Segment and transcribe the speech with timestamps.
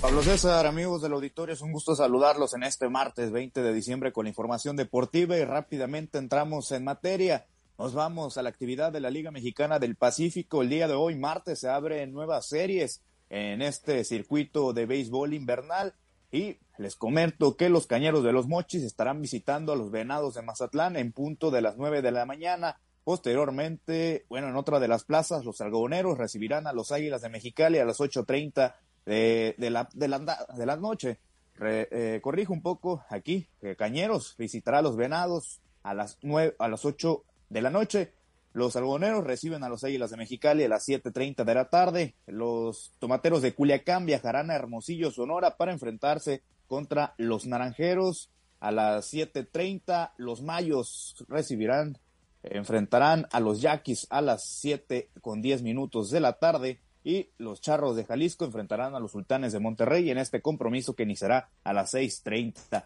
[0.00, 4.12] Pablo César, amigos del auditorio, es un gusto saludarlos en este martes 20 de diciembre
[4.12, 7.46] con la información deportiva y rápidamente entramos en materia.
[7.78, 10.62] Nos vamos a la actividad de la Liga Mexicana del Pacífico.
[10.62, 15.94] El día de hoy, martes, se abren nuevas series en este circuito de béisbol invernal
[16.30, 20.42] y les comento que los Cañeros de los Mochis estarán visitando a los Venados de
[20.42, 22.78] Mazatlán en punto de las 9 de la mañana.
[23.02, 27.78] Posteriormente, bueno, en otra de las plazas, los Algodoneros recibirán a los Águilas de Mexicali
[27.78, 28.74] a las 8.30
[29.08, 31.18] de, la, de, la, de noche.
[31.54, 36.54] Re, eh, corrijo un poco aquí, eh, Cañeros visitará a los Venados a las, nueve,
[36.58, 38.12] a las 8 de la noche.
[38.52, 42.14] Los algoneros reciben a los Águilas de Mexicali a las 7.30 de la tarde.
[42.26, 48.30] Los tomateros de Culiacán viajarán a Hermosillo, Sonora, para enfrentarse contra los naranjeros.
[48.60, 51.98] A las 7.30 los mayos recibirán,
[52.42, 57.62] enfrentarán a los yaquis a las 7 con 10 minutos de la tarde y los
[57.62, 61.72] Charros de Jalisco enfrentarán a los Sultanes de Monterrey en este compromiso que iniciará a
[61.72, 62.84] las 6.30.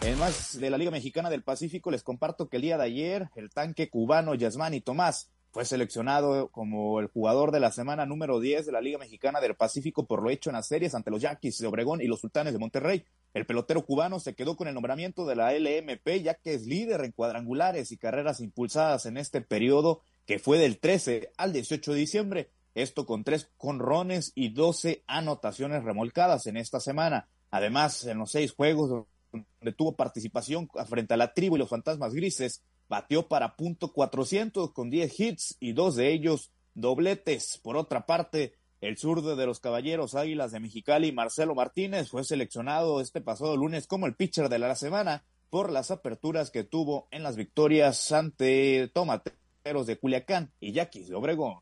[0.00, 3.28] En más de la Liga Mexicana del Pacífico, les comparto que el día de ayer
[3.34, 8.64] el tanque cubano Yasmani Tomás fue seleccionado como el jugador de la semana número 10
[8.64, 11.58] de la Liga Mexicana del Pacífico por lo hecho en las series ante los Yaquis
[11.58, 13.04] de Obregón y los Sultanes de Monterrey.
[13.34, 17.04] El pelotero cubano se quedó con el nombramiento de la LMP ya que es líder
[17.04, 21.98] en cuadrangulares y carreras impulsadas en este periodo que fue del 13 al 18 de
[21.98, 22.50] diciembre.
[22.74, 27.28] Esto con tres conrones y 12 anotaciones remolcadas en esta semana.
[27.50, 32.14] Además, en los seis juegos donde tuvo participación frente a la tribu y los fantasmas
[32.14, 37.60] grises, batió para punto 400 con 10 hits y dos de ellos dobletes.
[37.62, 43.00] Por otra parte, el zurdo de los Caballeros Águilas de Mexicali, Marcelo Martínez, fue seleccionado
[43.00, 47.22] este pasado lunes como el pitcher de la semana por las aperturas que tuvo en
[47.22, 51.60] las victorias ante Tomate de Culiacán y Yaquis de Obregón.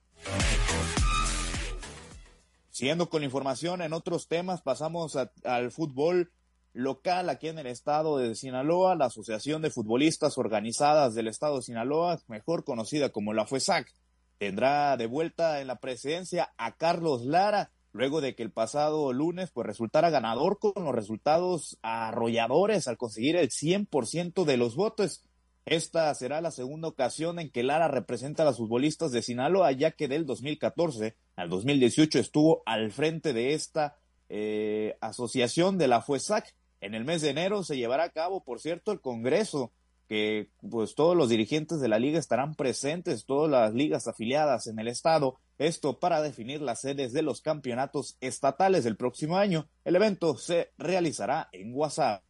[2.70, 6.32] Siguiendo con información en otros temas, pasamos al fútbol
[6.72, 11.62] local aquí en el estado de Sinaloa, la Asociación de Futbolistas Organizadas del estado de
[11.62, 13.94] Sinaloa, mejor conocida como la FUESAC,
[14.38, 19.52] tendrá de vuelta en la presidencia a Carlos Lara, luego de que el pasado lunes
[19.52, 25.22] pues resultara ganador con los resultados arrolladores al conseguir el 100% de los votos.
[25.64, 29.92] Esta será la segunda ocasión en que Lara representa a los futbolistas de Sinaloa, ya
[29.92, 33.96] que del 2014 al 2018 estuvo al frente de esta
[34.28, 36.54] eh, asociación de la FUESAC.
[36.80, 39.70] En el mes de enero se llevará a cabo, por cierto, el Congreso,
[40.08, 44.80] que pues todos los dirigentes de la liga estarán presentes, todas las ligas afiliadas en
[44.80, 49.68] el estado, esto para definir las sedes de los campeonatos estatales del próximo año.
[49.84, 52.24] El evento se realizará en WhatsApp.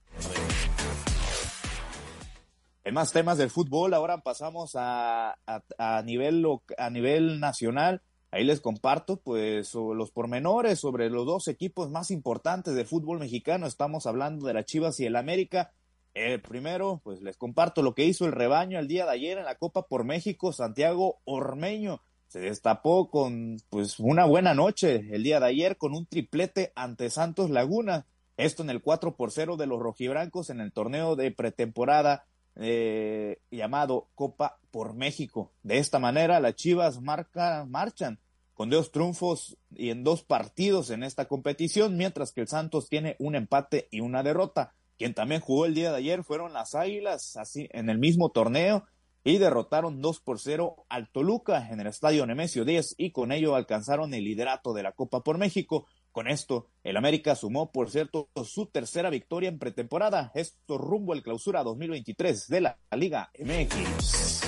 [2.84, 6.44] En más temas del fútbol, ahora pasamos a, a, nivel,
[6.76, 8.02] a nivel nacional.
[8.32, 13.66] Ahí les comparto pues los pormenores sobre los dos equipos más importantes del fútbol mexicano.
[13.66, 15.70] Estamos hablando de las Chivas y el América.
[16.12, 19.44] El primero, pues les comparto lo que hizo el rebaño el día de ayer en
[19.44, 20.52] la Copa por México.
[20.52, 26.06] Santiago Ormeño se destapó con pues una buena noche el día de ayer con un
[26.06, 28.06] triplete ante Santos Laguna.
[28.36, 32.24] Esto en el 4 por 0 de los rojibrancos en el torneo de pretemporada
[32.56, 35.52] eh, llamado Copa por México.
[35.62, 38.18] De esta manera, las Chivas marca, marchan
[38.54, 43.16] con dos triunfos y en dos partidos en esta competición, mientras que el Santos tiene
[43.18, 44.74] un empate y una derrota.
[44.98, 48.84] Quien también jugó el día de ayer fueron las Águilas, así en el mismo torneo,
[49.24, 53.54] y derrotaron 2 por 0 al Toluca en el estadio Nemesio 10 y con ello
[53.54, 55.86] alcanzaron el liderato de la Copa por México.
[56.12, 61.22] Con esto, el América sumó, por cierto, su tercera victoria en pretemporada, esto rumbo al
[61.22, 64.42] clausura 2023 de la Liga MX.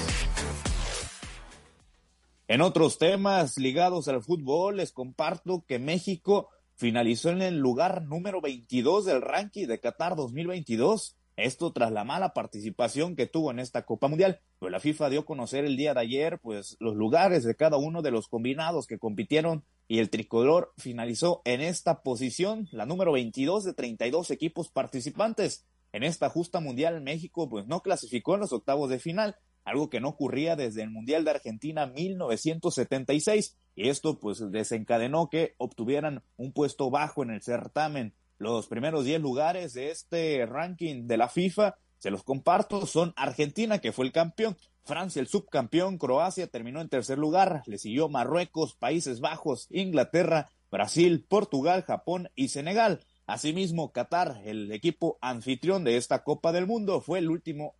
[2.48, 8.42] En otros temas ligados al fútbol, les comparto que México finalizó en el lugar número
[8.42, 11.16] 22 del ranking de Qatar 2022.
[11.36, 14.40] Esto tras la mala participación que tuvo en esta Copa Mundial.
[14.58, 17.78] Pues la FIFA dio a conocer el día de ayer, pues, los lugares de cada
[17.78, 23.12] uno de los combinados que compitieron y el tricolor finalizó en esta posición, la número
[23.12, 25.66] 22 de 32 equipos participantes.
[25.92, 30.00] En esta justa mundial México pues no clasificó en los octavos de final, algo que
[30.00, 36.52] no ocurría desde el Mundial de Argentina 1976 y esto pues desencadenó que obtuvieran un
[36.52, 38.14] puesto bajo en el certamen.
[38.38, 43.78] Los primeros 10 lugares de este ranking de la FIFA, se los comparto, son Argentina
[43.78, 48.74] que fue el campeón, Francia, el subcampeón, Croacia terminó en tercer lugar, le siguió Marruecos,
[48.74, 53.00] Países Bajos, Inglaterra, Brasil, Portugal, Japón y Senegal.
[53.26, 57.74] Asimismo, Qatar, el equipo anfitrión de esta Copa del Mundo, fue el último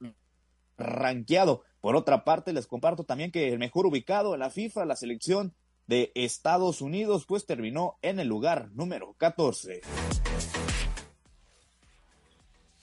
[0.79, 1.61] ranqueado.
[1.83, 5.55] Por otra parte, les comparto también que el mejor ubicado en la FIFA, la selección
[5.87, 9.83] de Estados Unidos, pues terminó en el lugar número 14.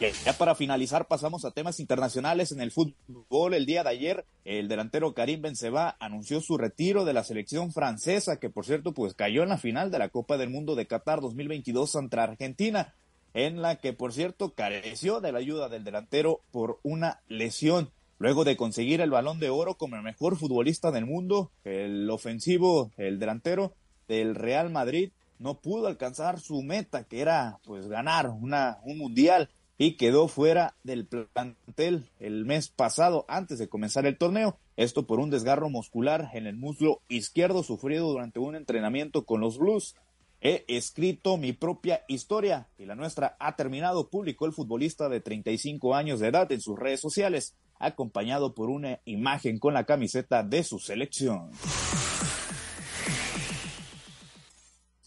[0.01, 3.53] Ya para finalizar pasamos a temas internacionales en el fútbol.
[3.53, 8.37] El día de ayer el delantero Karim Benzema anunció su retiro de la selección francesa,
[8.37, 11.21] que por cierto pues cayó en la final de la Copa del Mundo de Qatar
[11.21, 12.95] 2022 ante Argentina,
[13.35, 17.91] en la que por cierto careció de la ayuda del delantero por una lesión.
[18.17, 22.91] Luego de conseguir el balón de oro como el mejor futbolista del mundo, el ofensivo,
[22.97, 23.75] el delantero
[24.07, 29.49] del Real Madrid no pudo alcanzar su meta, que era pues ganar una, un mundial
[29.81, 34.59] y quedó fuera del plantel el mes pasado antes de comenzar el torneo.
[34.77, 39.57] Esto por un desgarro muscular en el muslo izquierdo sufrido durante un entrenamiento con los
[39.57, 39.95] Blues.
[40.39, 45.95] He escrito mi propia historia y la nuestra ha terminado, publicó el futbolista de 35
[45.95, 50.63] años de edad en sus redes sociales, acompañado por una imagen con la camiseta de
[50.63, 51.49] su selección.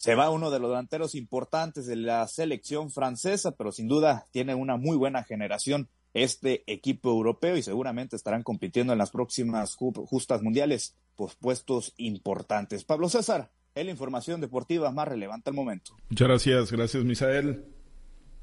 [0.05, 4.53] Se va uno de los delanteros importantes de la selección francesa, pero sin duda tiene
[4.53, 10.43] una muy buena generación este equipo europeo y seguramente estarán compitiendo en las próximas justas
[10.43, 12.83] mundiales por puestos importantes.
[12.83, 15.93] Pablo César, es la información deportiva más relevante al momento.
[16.11, 17.65] Muchas gracias, gracias Misael.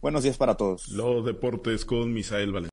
[0.00, 0.88] Buenos días para todos.
[0.88, 2.70] Los deportes con Misael Valentín.